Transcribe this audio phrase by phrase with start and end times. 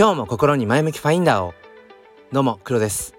[0.00, 1.52] 今日も心に前向きファインダーを。
[2.32, 3.14] どうも黒です。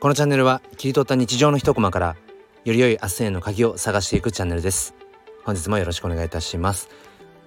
[0.00, 2.16] このチャンネルは切り取った日常の一コマから
[2.64, 4.96] より良い明日への鍵を探していくチャンネルです。
[5.44, 6.88] 本日もよろしくお願いいたします。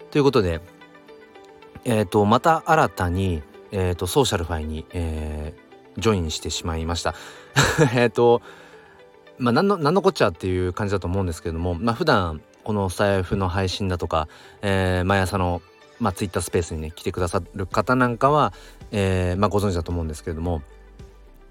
[0.10, 0.62] ということで
[1.84, 7.14] えっ、ー、とまた新たにえっ、ー、と SocialFi に、えー、ジョインしてしまいました。
[7.94, 8.42] えっと
[9.38, 14.30] まあ何の何のこっちゃっていう感じだと思うんですけれどもまあ普段このスタイフの配信だとか、
[14.62, 15.62] えー、毎朝の
[16.00, 18.54] まあ、ツイッタースペースにね来てくださる方なんかは、
[18.92, 20.62] えーまあ、ご存知だと思うんですけれども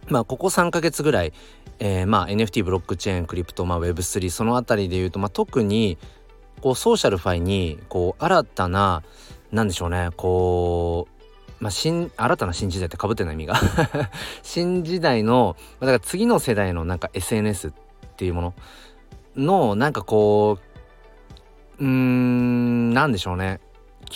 [0.09, 1.33] まあここ3ヶ月ぐらい、
[1.79, 5.98] えー、まあ NFT ブロックチェーンクリプト、まあ、Web3 その辺りで言うと、まあ、特に
[6.61, 9.03] こうソーシャルファイにこう新たな
[9.51, 11.15] 何でしょうねこう
[11.61, 13.55] まあ、新新たな新時代ってかぶってない意味が。
[14.42, 17.73] 新時代のだから次の世代のなんか SNS っ
[18.17, 18.55] ていうもの
[19.37, 20.59] のなんかこ
[21.79, 23.61] ううーん何でしょうね。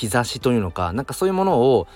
[0.07, 1.87] 兆しというのかなんかそういうものを、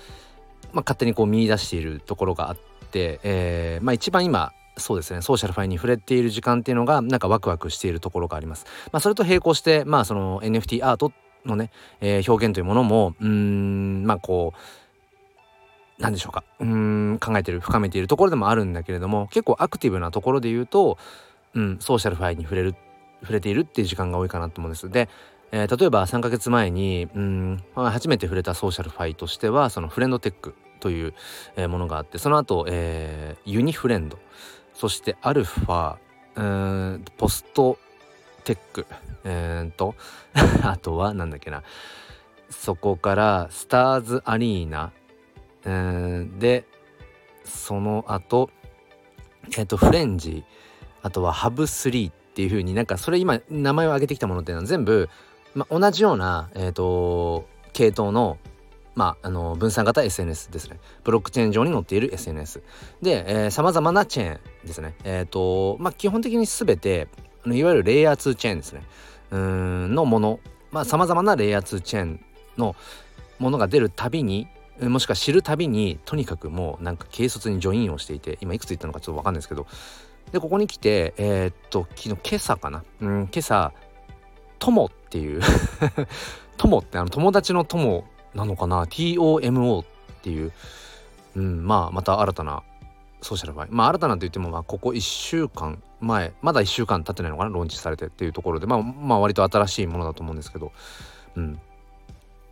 [0.72, 2.56] まあ、勝手にこう見出しているところがあっ
[2.90, 8.66] て、えー、まあ、一番今そうですねソーシャルファインに触れている時間っていうのがなんかワクワクしているところがあります。
[8.90, 11.12] まあ、それと並行してまあその NFT アート
[11.44, 20.98] のね、えー、表現というものもうんまあこう何でしょうかうん考えてる深めているところでもあるんだけれども結構アクティブなところで言うと、
[21.54, 22.74] うん、 SocialFi に触れる
[23.20, 24.90] 触れているっていう時間が多いかなと思うんです。
[24.90, 25.08] で
[25.52, 31.14] えー、例えば3ヶ月前にうん、初めて触れた SocialFi としてはそのフレンドテックという、
[31.68, 34.18] ものがあってその後、えー、ユニフレンド
[34.74, 35.96] そしてアルファ
[36.34, 37.78] うんポスト
[38.44, 38.86] テック
[39.24, 39.94] えー、と
[40.64, 41.62] あとはなんだっけな
[42.50, 46.64] そこからスターズアリーナ、ー、で
[47.44, 48.50] その後
[49.56, 50.44] えっ、ー、とフレンジ
[51.02, 55.08] あとはハブ3っていう風になんかそれ今名前を挙げてきたものっていうのは全部
[55.54, 58.38] まあ、同じような、えーと、系統の
[58.94, 60.78] まあ、あの分散型 SNS ですね。
[61.02, 62.62] ブロックチェーン上に載っている SNS。
[63.00, 64.94] で、さまざまなチェーンですね。
[65.04, 67.08] えっ、ー、と、まあ、基本的に全て、
[67.46, 68.82] いわゆるレイヤー2チェーンですね。
[69.30, 72.24] うんのもの、まあ、さまざまなレイヤー2チェーン
[72.58, 72.76] の
[73.38, 74.46] ものが出るたびに、
[74.80, 79.66] もしくは知るたびに、とにかくもうなんか軽率にジョインをしていて、今いくつ言ったのかちょっとわかんないですけど、
[80.32, 82.84] で、ここに来て、えー、っと、昨日、今朝かな。
[83.00, 83.72] うん、今朝、
[84.62, 85.40] TOMO っていう。
[86.56, 89.84] TOMO ってあの友達の友なのかな？TOMO っ
[90.22, 90.52] ていう、
[91.34, 92.62] うん、まあまた新たな
[93.20, 93.68] SocialFi。
[93.70, 97.50] まあ新たなと言ってもまあここ1週間前まだ1週間経ってないのかな？
[97.50, 98.66] ローンチされてっていうところで。
[98.66, 100.70] まあまあ割と新しいものだと思うんですけど。
[101.34, 101.60] うん。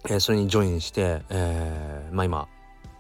[0.06, 2.48] えー、それにジョインして、えー、まあ今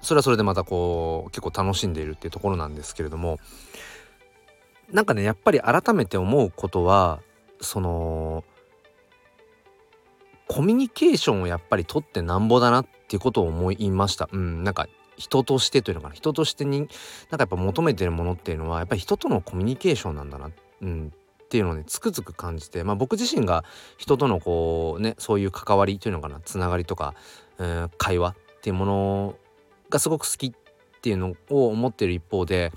[0.02, 3.40] それはそれでまたこう結構楽しんでいるっていうところなんですけれども。
[4.92, 7.20] なんかねやっぱり改めて思うことは
[7.60, 8.44] その
[10.50, 14.28] コミュニケーションをやっぱり取ってなんぼだなっていうことを思いました。
[14.32, 16.14] うん、なんか人としてというのかな。
[16.14, 16.90] 人としてになんか
[17.38, 20.50] やっぱ求めてるものっていうのはやっぱり人とのコミュニケーションなんだな、
[20.82, 21.12] うん、
[21.44, 23.64] っていうのをねつくづく感じて、まあ、僕自身が
[23.96, 26.40] 人とのこうねそういう関わりというのかな。
[26.40, 27.14] つながりとか、
[27.60, 29.36] えー、会話っていうもの
[29.88, 30.52] がすごく好きっ
[31.00, 32.72] ていうのを思ってる一方で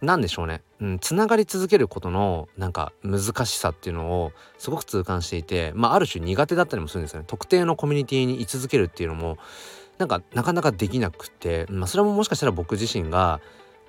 [0.00, 7.24] 何でしょうね、うん、つながり続けることのなんか難しさっていうのをすごく痛感していて、まあ、ある種苦手だったりもするんですよね。
[7.26, 9.38] 特定のコミュニティに居続けるっていうのも
[9.98, 13.40] なんかなかなかできなくて、まあ、それももしかしたら僕自身が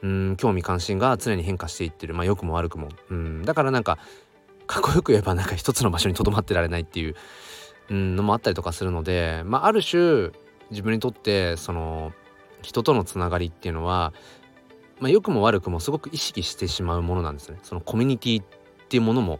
[0.01, 2.13] うん興味関心が常に変化していってる。
[2.13, 2.89] まあ良くも悪くも。
[3.11, 3.99] うんだからなんか
[4.65, 7.15] かっこよく言えばなんか一つの場所にとどまってられないっていう、
[7.89, 10.29] うん、のもあったりとかするので、まあ、ある種
[10.69, 12.13] 自分にとってその
[12.61, 14.13] 人とのつながりっていうのは
[14.99, 17.57] まあ、良くも悪くもすごく意識してしまうものなんですね。
[17.63, 18.45] そのコミュニティっ
[18.89, 19.39] ていうものも、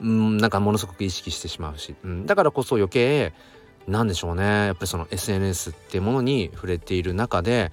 [0.00, 3.32] うん、なんかものすごく意識してしまうし、うん、だからこそ余計
[3.86, 7.72] なんでしょうねやっぱりその SNS っていうものに触れている中で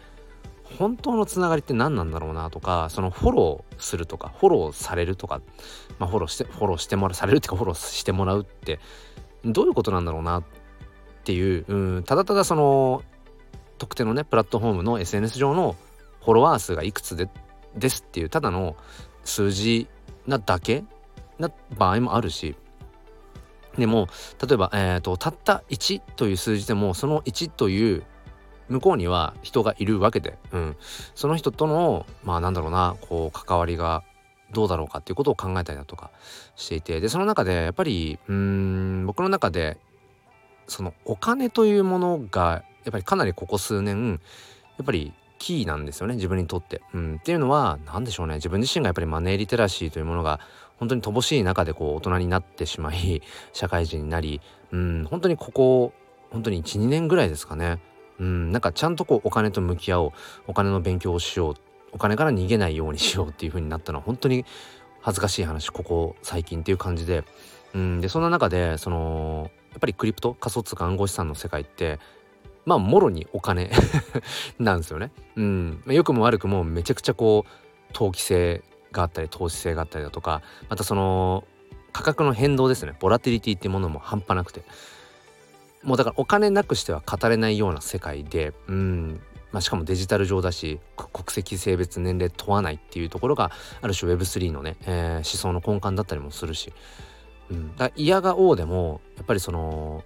[0.77, 5.41] 本当のつながりって何なんだろうなとかそのフォローするとかフォローされるとか、
[5.99, 8.79] まあ、フォローしてフォローしてもらうされるっていうかフォローしてもらうって
[9.45, 10.43] どういうことなんだろうなっ
[11.23, 13.03] ていう、うん、ただただその
[13.77, 15.75] 特定のねプラットフォームの SNS 上の
[16.27, 17.29] フォロワー数がいくつで
[17.73, 18.75] ですっていうただの
[19.23, 19.87] 数字
[20.25, 20.83] なだけ
[21.39, 22.55] な場合もあるし。
[23.77, 24.07] でも
[24.45, 28.03] 例えば、えーと、たった1という数字でもその1という
[28.69, 30.75] 向こうには人がいるわけで、うん、
[31.13, 34.03] その人とのまあなんだろうなこう関わりが
[34.51, 36.09] どうだろうかっていうことを考えたりだとか
[36.55, 36.99] していて。
[36.99, 39.77] でその中でやっぱりうん僕の中で
[40.65, 44.19] そのお金というものがやっぱりかなりここ数年
[44.77, 46.81] やっぱりキーなんですよね自分にとって。
[46.93, 48.35] うん、っていうのは何でしょうね。
[48.35, 50.39] 自分自身がやっぱりマネーリテラシーというものが
[50.77, 53.21] 本当に乏しい中でこう大人になってしまい
[53.53, 54.41] 社会人になり、
[54.71, 55.93] うん、本当にここ
[56.31, 57.79] 本当に12年ぐらいですかね。
[58.19, 58.51] うん。
[58.51, 60.11] なんかちゃんとこうお金と向き合おう。
[60.47, 61.55] お金の勉強をしよう。
[61.93, 63.29] お金から逃げないようにしよう。
[63.29, 64.45] っていう風になったのは本当に
[65.01, 65.69] 恥ずかしい話。
[65.69, 67.23] ここ最近っていう感じで。
[67.73, 68.01] うん。
[68.01, 71.99] でそんな中でそのやっぱりクリプト仮想通貨暗号資産の世界って
[72.67, 73.71] まあもろにお金
[74.59, 75.13] なんですよね。
[75.37, 78.61] うん、良くも悪くもめちゃくちゃこう投機性
[78.91, 81.45] があったり投資性があったりだとかまたその
[81.93, 82.93] 価格の変動ですね。
[82.99, 84.63] ボラティリティっていうものも半端なくて。
[85.83, 89.21] もうだからお金なくしては語れないような世界でうん。
[89.53, 96.73] まあ、しかもデジタル上だし国籍性別年齢問わないっていうところがある種 Web3 のね、えー、思想の根幹だったりもするし、
[97.49, 100.03] うん、だ嫌が王でもやっぱりその、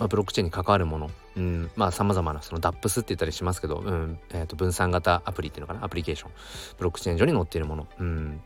[0.00, 4.18] まあ、ブロックチェーンに関わるもの、うん、まあさまざまなその DAPS って言ったりしますけど、うん。
[4.30, 5.84] えー、と分散型アプリっていうのかな？
[5.84, 6.30] アプリケーション。
[6.78, 8.40] ブロックチェーン上に載っているもの、うん、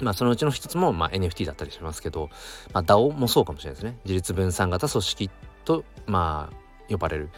[0.00, 2.30] まあそのうちの一つもまあ NFT だったりしますけど、
[2.72, 3.98] まあ、DAO もそうかもしれないですね。
[4.04, 5.30] 自立分散型組織
[5.64, 6.56] とまあ
[6.88, 7.30] 呼ばれる、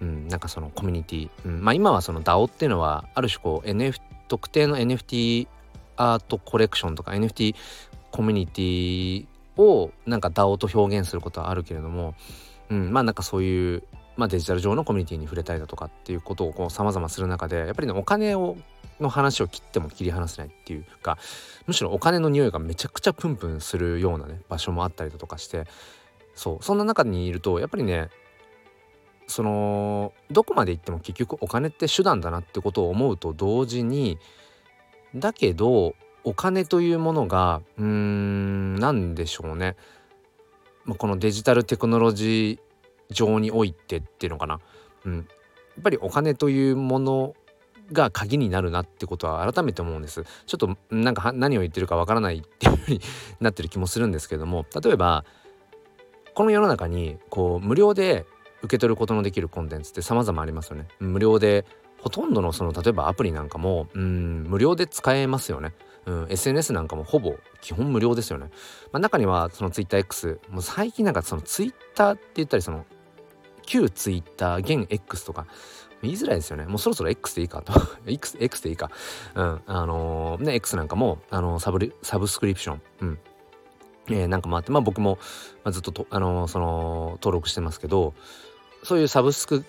[0.00, 5.48] うん、なんかそのコミュニティ、うん、まあ今はその DAO っていうのはある種こう NF 特定の NFT
[5.96, 7.54] アートコレクションとか NFT
[8.10, 9.26] コミュニティ
[9.56, 12.14] をなんか DAO と表現することはあるけれども、
[12.68, 13.82] うん、まあなんかそういう、
[14.20, 18.58] まあ、デジタル上のコミュニティに触れたりだとかっていうことをこう様々する中でやっぱりねお金を
[19.00, 21.16] の話を切っても切り離せないっていうか
[21.66, 25.64] むしろお金の匂いがめちゃくちゃプンプンするようなね場所もあったりだとかして
[26.34, 28.10] そうそんな中にいるとやっぱりね
[29.26, 34.18] そのどこまで行っても結局お金って手段だなってことを思うと同時に
[35.14, 35.94] だけど
[36.24, 39.76] お金というものがうーん何でしょうね、
[40.84, 42.69] まあ、このデジタルテクノロジー
[43.10, 44.60] 上においてっていうのかな、
[45.04, 45.24] うん、やっ
[45.82, 47.34] ぱりお金というもの
[47.92, 53.00] が鍵になるなってことは改めて思うんですちょっとなんか何を言ってるかわからないっていうふうに
[53.40, 55.24] なってる気もするんですけども例えば
[56.34, 58.24] この世の中にこう無料で
[58.62, 60.86] 受け取ることのできるコンテンツって様々ありますよね。
[60.98, 61.64] 無料で
[61.98, 65.74] ほとんどのその例えばアプリなんかもうん無料で使えますよね。
[66.06, 68.50] うん、SNS なんかもほぼ基本無料ですよね。
[68.92, 72.86] まあ、中にはその TwitterX もう最近なんかその Twitter って言ったりその
[73.66, 75.46] 旧 Twitter 現 X とか
[76.02, 76.66] 言いづらいですよね。
[76.66, 77.72] もうそろそろ X でいいかと。
[78.06, 78.90] X, X でいいか。
[79.34, 79.60] うん。
[79.66, 82.82] あのー、ね、X なんかも、あのー、サブサブスクリプション。
[83.00, 83.18] うん。
[84.08, 85.18] えー、なんかもあって、まあ僕も、
[85.62, 88.14] まあ、ずっとと、あの、その、登録してますけど、
[88.82, 89.64] そういうサブスク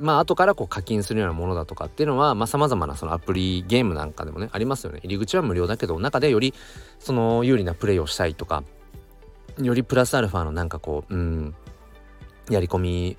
[0.00, 6.54] まあ後からこう課金するようなものだとかっていうのはさまざ、まなそのアプリゲームなんかでもねありますよね入り口は無料だけど中でより
[6.98, 8.64] その有利なプレイをしたいとか
[9.58, 11.54] よりプラスアルファのなんかこううん
[12.50, 13.16] やり込み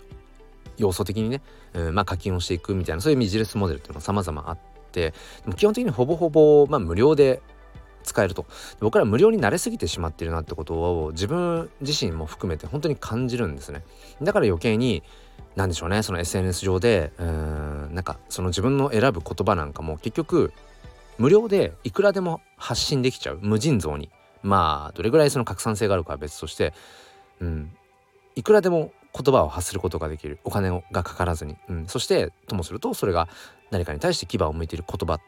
[0.77, 1.41] 要素的にね、
[1.73, 4.57] うん、まあ課金をしていくみたいなそういうビジネスモデルっていうのが様々あっ
[4.91, 5.11] て
[5.43, 7.41] でも基本的にほぼほぼ、まあ、無料で
[8.07, 8.45] 使えると。
[8.79, 10.73] 僕ら無料に慣れすぎてしまってるなってこと
[11.05, 13.83] を自分自身も含めて本当に感じるんですね。
[14.21, 15.03] だから余計に
[15.55, 20.53] 何でしょうねその SNS 上でうんなんかその自分の選ぶ言葉なんかも結局
[21.17, 23.39] 無料でいくらでも発信できちゃう。
[23.41, 24.09] 無尽蔵に。
[24.41, 26.73] まあどれぐらいその拡散性があるかは別として
[27.41, 27.71] うん
[28.35, 28.91] いくらでも
[29.23, 30.39] 言葉を発することができる。
[30.43, 33.27] お金がかからずに、うん、そしてともするとそれが
[33.71, 35.21] 何かに対して牙を向いている言葉っ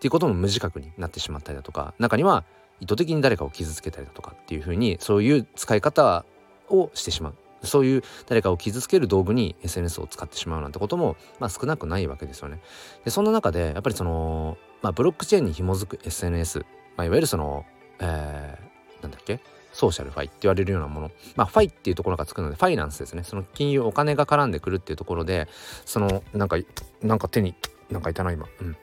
[0.00, 2.44] ていうことも無自覚になってしまったりだとか中には
[2.80, 6.24] 意図的に誰かを傷つけたりだとかっていうふうにそういう使い方
[6.68, 7.34] をしてしまう。
[7.62, 12.60] そういう誰かを傷つける道具に SNS を使ってしまうなんてことも、まあ、少なくないわけですよね。
[13.06, 16.58] でそんな中でやっぱりその、まあ、ブロックチェーンに紐づく SNS、
[16.96, 17.64] まあ、いわゆるその、
[18.00, 19.40] えー、なんだっけ？
[19.74, 21.10] SocialFi って言われるようなもの。
[21.34, 23.24] まあファイっていうところがつくのでファイナンスですね。
[23.24, 25.48] その金融お金が絡んでくるっていうところで
[25.84, 26.56] そのなんか
[27.02, 27.54] なんか手に
[27.90, 28.46] なんかいたな今。
[28.60, 28.76] うん。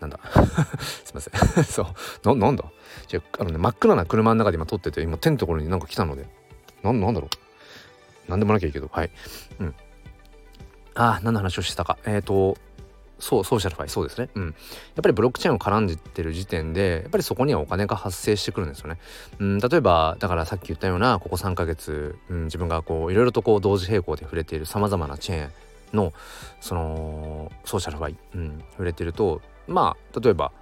[0.00, 0.20] なんだ。
[0.78, 1.64] すいません。
[1.64, 1.86] そう。
[2.28, 2.64] ななんだ？
[3.08, 6.26] じゃあのね真っ暗な車の中で今撮ってて今手のところになんか来たので。
[6.82, 7.30] なんなんだろう？
[8.28, 8.90] 何でもなきゃいいけど。
[8.92, 9.10] はい。
[9.60, 9.74] うん。
[10.94, 11.96] ああ何の話をしてたか。
[12.04, 12.58] えっ、ー、と
[13.18, 14.28] そう SocialFi そうですね。
[14.34, 14.44] うん。
[14.46, 14.54] やっ
[15.02, 18.98] ぱりブロックチェーンを絡んでってる時点でやっぱりそこにはお金が発生してくるんですよね。
[19.38, 26.12] うん例えばだからさっき言ったようなここ3ヶ月、うん、自分がこういろいろとこう同時並行で触れているさまざまなチェーンの
[26.60, 30.52] その SocialFi、うん、触れてるとまあ例えば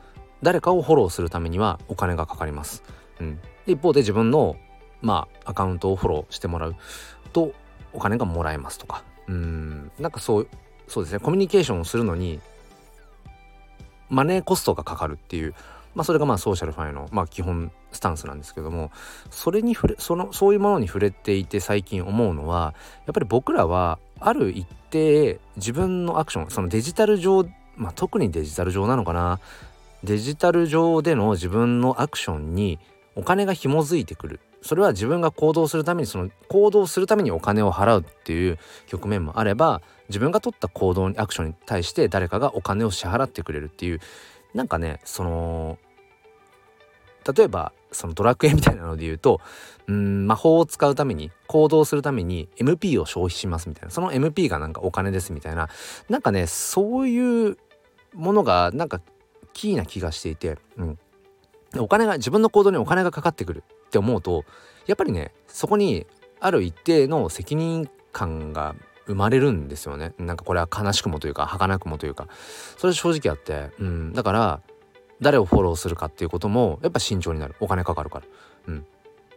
[0.43, 2.83] 誰かをフォローするためにはお金がかかります、
[3.21, 4.57] うん、一方で自分の
[5.01, 6.77] まあアカウントをフォローしてもらう
[7.33, 7.53] と
[7.93, 9.05] お金がもらえますとか。
[9.29, 9.91] うん。
[9.99, 10.49] なんかそう
[10.93, 11.21] そうですね。
[11.21, 12.39] コミュニケーションをするのに
[14.11, 15.55] マネーコストがかかるっていう
[15.95, 18.91] まあそれがまあソーシャルファイのまあ基本スタンスなんですけども
[19.31, 22.75] それに触れそのそういうものに触れていて最近思うのは
[23.07, 29.41] やっぱり僕らはある一定自分のアクションそのデジタル上まあ特にデジタル上なのかな
[30.05, 32.79] デジタル上での自分のアクションに
[33.17, 34.41] お金が紐づいてくる。
[34.63, 44.01] それは自分が行動するためにその行動するためにお金を払うっていう局面もあれば自分が取った行動にアクションに対して誰かがお金を支払ってくれるっていう
[44.55, 45.79] なんかねその
[47.37, 49.41] 例えばそのドラクエみたいなので言うと
[49.87, 53.91] うん魔法を使うために行動するために MP を消費しますみたいな。
[53.91, 55.69] その MP がなんかお金ですみたいな。
[56.09, 57.59] なんかねそういう
[58.15, 59.01] ものがなんか
[59.53, 60.99] キーな気がしていて、うん、
[61.79, 63.65] お金が自分の行動にお金がかかってくる。
[63.93, 64.47] って思うと
[64.87, 66.07] やっぱりねそこに
[66.41, 68.75] ある一定の責任感が
[69.07, 70.15] 生まれるんですよね。
[70.19, 72.29] なんかこれは悲しくもというか儚くもというか。
[72.79, 74.61] それ正直あって、うん、だから
[75.21, 77.55] 誰をフォローするかっていうこともやっぱ慎重になる。
[77.61, 78.27] お金かかるから。
[78.69, 78.87] うん、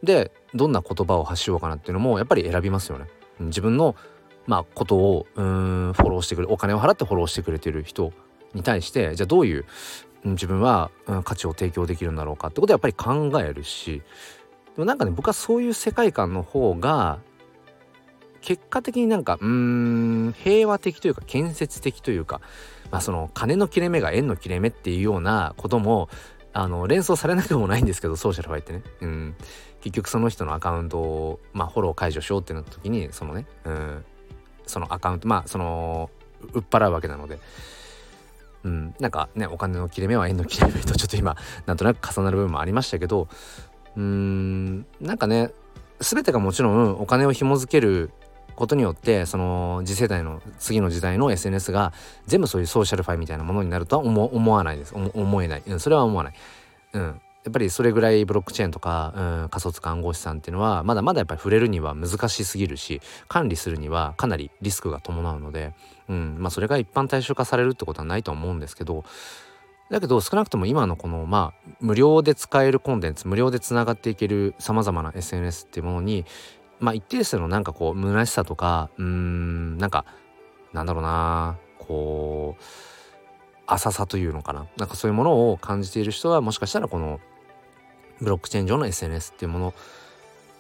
[0.04, 3.08] でどんな言葉を発しようかなっていうのもやっぱり選びますよね。
[3.40, 3.96] 自分の
[4.46, 8.14] まあことをうんフォローしてくれお金を払ってフォローしてくれてる人
[8.54, 9.66] に対してじゃあどういう
[10.24, 14.02] 自分は、うん、価値を提供できるんだろうかってことはやっぱり考えるし
[14.76, 17.20] でもなんかね僕はそういう世界観の方が
[18.42, 19.48] 結果的になんかうー
[20.30, 22.42] ん平和的というか建設的というか
[22.92, 26.10] まあその金の切れ目が円の切れ目っていうようなことも
[26.54, 29.36] あの連想されなくもないんですけどソーシャルファイってね、うん、
[29.82, 34.06] 結局その人のアカウントを、まあ、フォロー解除しようってなった時にそのね、うん、
[34.68, 36.10] そのアカウントまあその
[36.54, 37.40] 売っ払うわけなので。
[38.64, 43.28] うん、なんかねお金の切れ目は円の切れ目とちょっと今なんとなく重なる部分もありましたけど
[43.96, 45.52] うーんなんかね
[46.00, 48.12] 全てがもちろんお金を紐づける
[48.56, 51.94] ことによってその次世代の次の時代の SNS が
[52.26, 54.94] 全部そういうソーシャルファイみたいなものになるとは思わないです。
[54.96, 56.34] 思えない、うん、それは思わない、
[56.94, 65.74] うん、やっぱりそれぐらいブロックチェーンとか、うん、仮想通貨暗号資産っていうのはまだまだやっぱり触れるには難しすぎるし管理するにはかなりリスクが伴うので、
[66.10, 69.04] うんまあ、それが一般対象化されるってことはないと思うんですけど
[69.90, 76.26] だけど少なくとも今のこのまあ無料で使えるコンテンツ無料でつながっていけるさまざまな SNS っていうものに
[76.80, 80.06] まあ一定数のなんかこう虚しさとかうーんなんか
[80.74, 82.64] なんだろうなこう
[83.68, 84.68] 浅さというのかな。
[84.78, 87.20] なんかそういうものを感じている人はもしかしたらこの
[88.22, 89.74] ブロックチェーン上の SNS っていうもの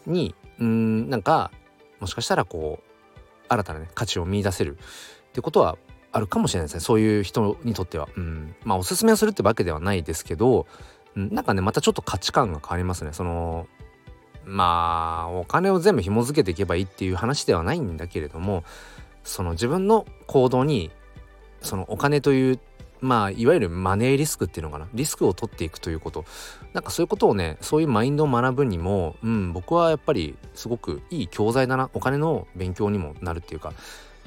[0.07, 1.51] にうんなんか
[1.99, 5.77] もしかしたらこう新たなね価値を見いだせるってことは
[6.15, 6.79] あるかもしれないですね。
[6.79, 8.07] そういう人にとっては。
[8.15, 8.55] うん。
[8.63, 10.65] まあおすすめをするってわけではないですけど、
[11.13, 13.11] うん、なんかねまたちょっと価値観が変わりますね。
[13.11, 13.67] その
[14.45, 18.63] まあお金を全部紐付けていけばいいっていう話ではないんだけれども
[19.25, 20.89] その自分の行動に
[21.59, 22.59] そのお金という
[23.01, 24.87] まあいわゆるマネーリスクっていうのかな。
[24.93, 26.23] リスクを取っていくということ。
[26.71, 31.89] なんかそういうことをねそういうマインドを学ぶにもうん僕はやっぱりすごくいい教材だな。
[31.93, 33.73] お金の勉強にもなるっていうか。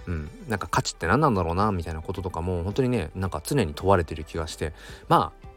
[0.09, 4.73] うん、なんか価値って何なんだろうなみたいなこととかも本当にねなんか常に問われてる気がして。
[5.09, 5.49] まあ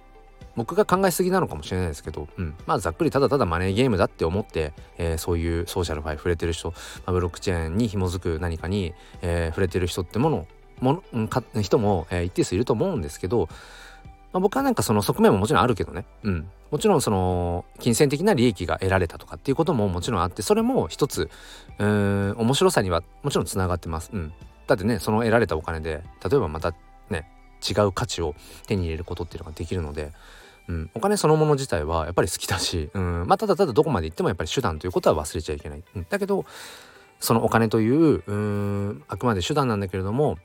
[0.58, 10.48] 僕が考えすぎなのかもしれないですけど、うん、まあざっくりただただマネーゲームだって思って、えー、そういうソーシャルファイ触れてる人、まあ、ブロックチェーンに紐づく何かに、えー、触れてる人ってもの
[10.81, 13.48] もの人も、えー、一定数いると思うんですけど、
[14.33, 21.29] まあ、僕はなんかその側面ももちろんあるけどね、うん、もちろんその金銭的な利益が得られたとかっていうことももちろんあってそれも一つ
[21.79, 24.33] うーん面白さにはもちろんつながってます、うん、
[24.67, 26.73] だってねその得られたお金で例えばまた
[27.09, 27.29] ね
[27.67, 28.35] 違う価値を
[28.67, 30.11] 手に入れることっていうのができるので
[30.67, 33.25] うん、お金そのもの自体はやっぱり好きだし、うん。
[33.27, 35.83] まあ、ただただどこまで行ってもやっぱり手段ということは忘れちゃいけない。
[35.95, 36.45] うん、だけど
[37.19, 40.38] そのお金といううんあくまで手段なんだけれども、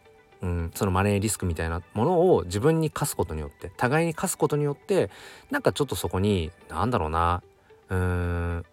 [0.43, 5.11] うん、そのマネーリスクみたいなものを自分に課すことによって互いに課すことによって
[5.51, 7.43] なんかちょっとそこに何だろうな。
[7.89, 8.67] うーん。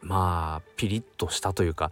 [0.00, 1.90] まあピリッとしたというか、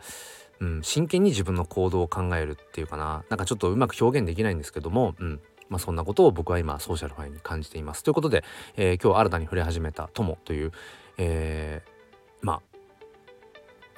[0.61, 3.25] うん、真剣に自分の行動を考えるっていうかな。
[3.29, 8.03] なんかちょっとうまく表現できないんですけども、うん、まあ、そんなことを僕は今ソーシャルファインに感じています。
[8.03, 8.45] ということで、
[8.77, 10.73] えー、今日新たに触れ始めた「友」という、
[11.19, 11.96] えー、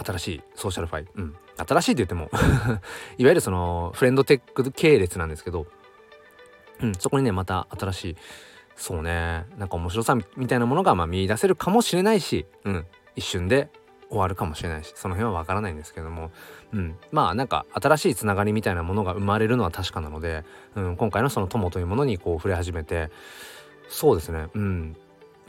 [0.04, 2.30] 新しいソーシャルファイ、うん、新しいって言っても
[3.18, 5.66] いわゆるそのフレンドテック系列なんですけど、
[6.82, 8.16] うん、そこにねまた新しい
[8.76, 12.86] そうねなんか面白さみたいなものがまあ見出せるかもしれないし、うん、
[13.16, 13.70] 一瞬で
[14.08, 16.30] 終わるかもしれないしその辺はわからないんですけども、
[16.72, 20.44] うん、まあなんか新しいつながりみたいなものが生まれるのは確かなので、
[20.76, 23.10] うん、今回のその友というものにこう触れ始めて
[23.88, 24.96] そうですねうん。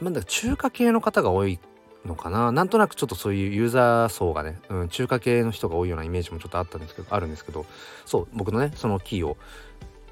[0.00, 1.58] まだ中華系の方が多い
[2.04, 2.52] のかな？
[2.52, 7.66] なんとなくちょっとそういうユーザー層がね、うん、中華系の人が多いようなイメージもちょっとあったんですけどあるんですけど
[8.06, 9.36] そう僕のねそのキーを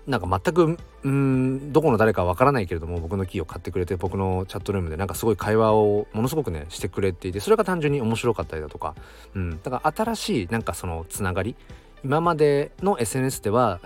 [0.07, 8.95] なんか全くうんどこの誰かわからないけれども僕のキーを買ってくれて僕のチャットルームでなんかすごい会話をものすごくねしてくれていてそれが単純に面白かったりだとか、
[9.35, 11.57] うん、だから新しいなんかそのつながり
[12.05, 13.81] 今までの SNS では、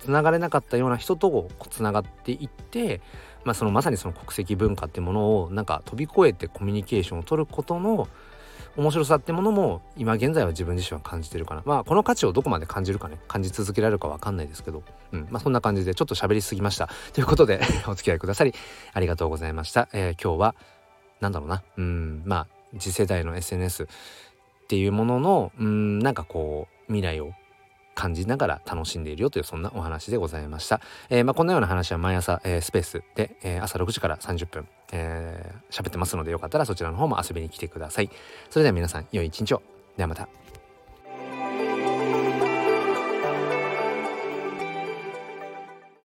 [0.00, 3.00] つながれなかったような人とつながっていって、
[3.44, 8.08] まあ、そのまさにその国籍文化ってものをなんか飛び越えてコミュニケーションを取ることの
[8.76, 11.62] 面白さってものも今現在は自分自身は感じてるかな。
[11.66, 13.18] まあこの価値をどこまで感じるかね。
[13.28, 14.82] 感じ続けられるか分かんないですけど、
[15.12, 15.26] うん。
[15.30, 16.88] まあ、そんな感じでちょっと喋りすぎました。
[17.12, 18.54] ということで お付き合いくださり
[18.94, 20.54] ありがとうございました、えー、今日は
[21.20, 21.62] なんだろうな。
[21.76, 22.22] うん。
[22.24, 22.46] まあ
[22.78, 23.86] 次世代の SNS っ
[24.68, 25.98] ていうもののうん。
[25.98, 27.32] なんかこう未来を
[27.94, 30.80] 感じながら楽しんでいるよというそんなお話でございました。
[31.10, 38.10] えー、まあ、こんなような話は毎朝、えー、スペースで、えー、朝6時から30分、えー、喋ってますのでよかったらそちらの方も遊びに来てください。
[38.50, 39.62] それでは皆さん良い一日を。
[39.96, 40.28] ではまた。